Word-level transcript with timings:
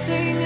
last 0.00 0.08
thing 0.08 0.39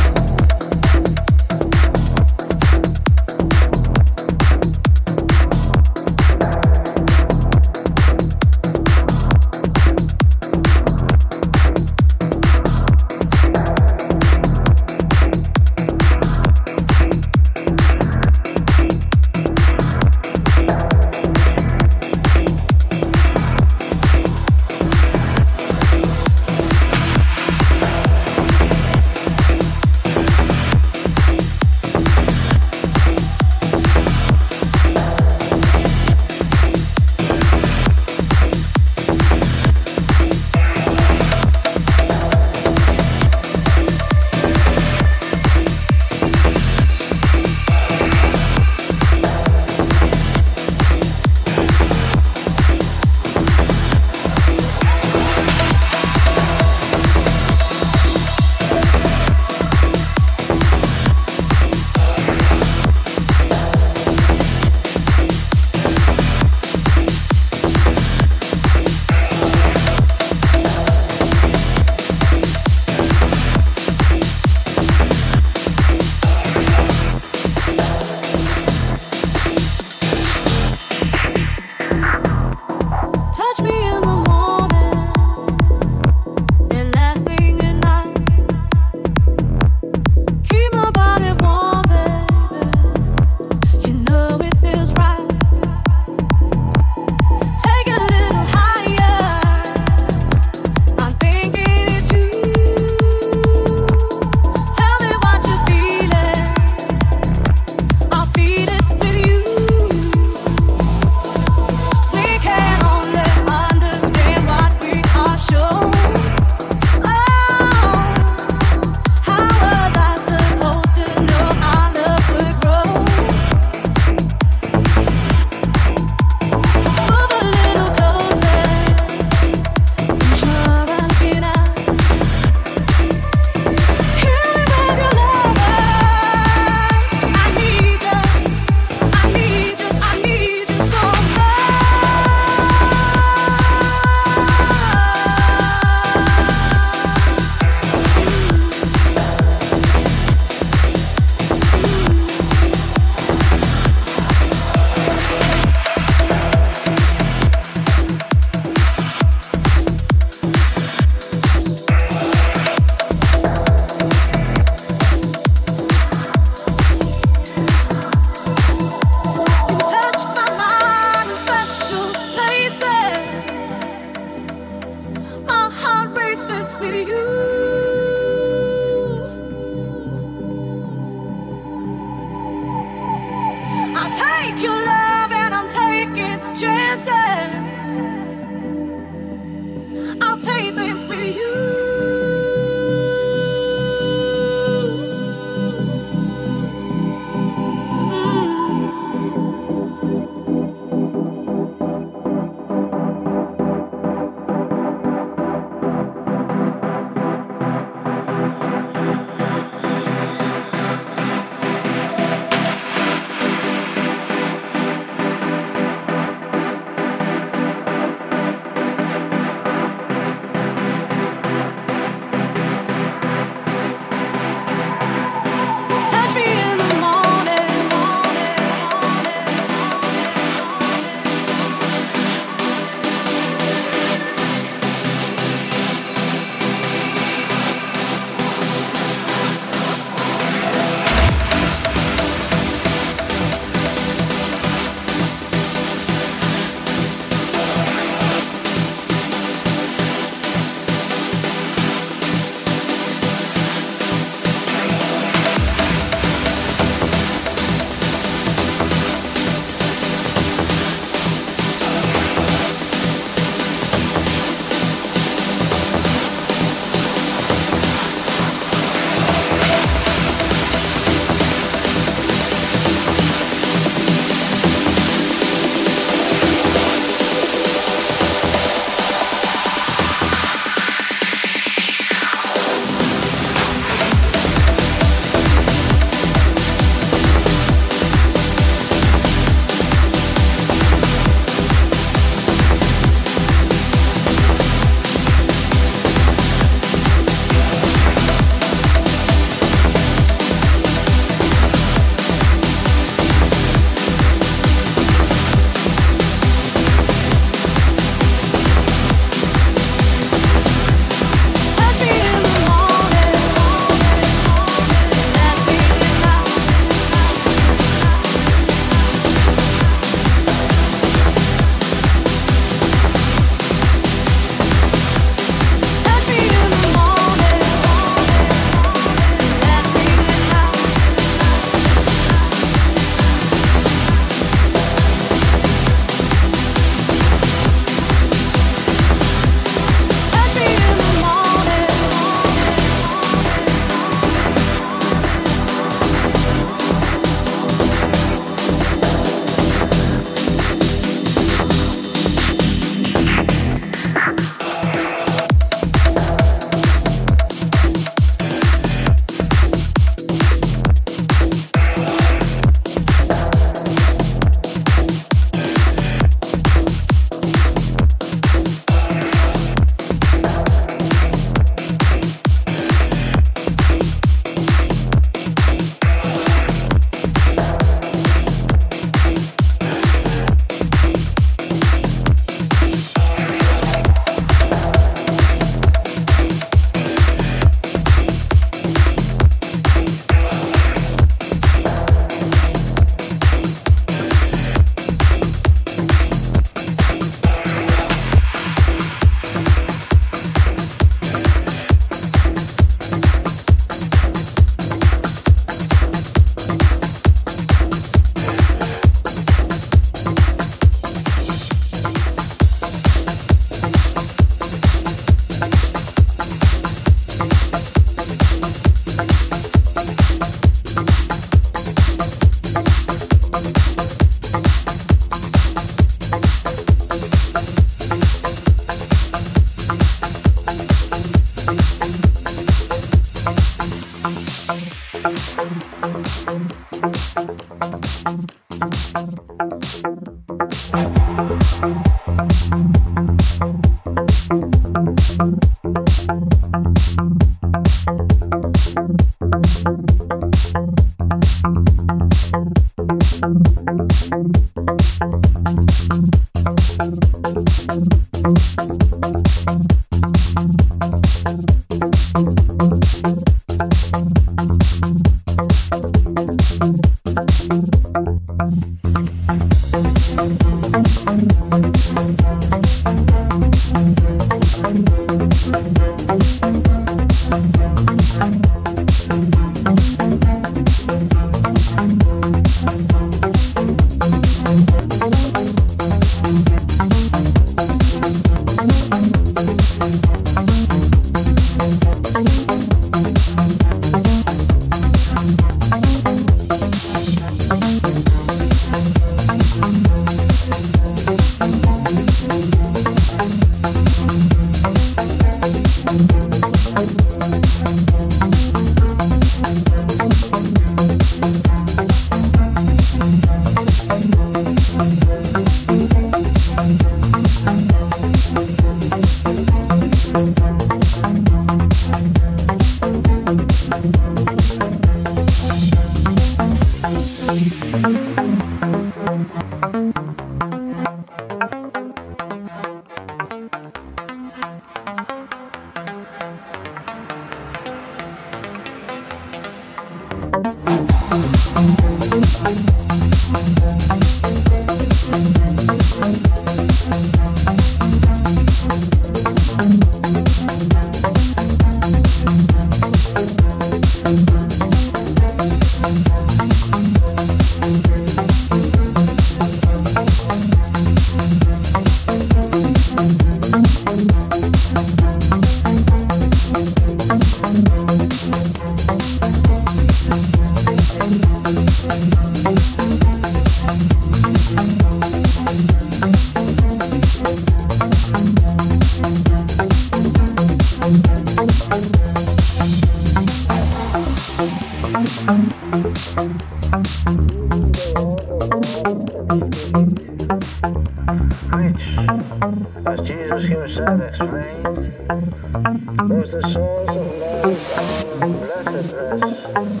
anh 598.41 598.53
anh 598.85 598.95
anh 599.41 599.53
anh. 599.63 599.73
anh 599.75 600.00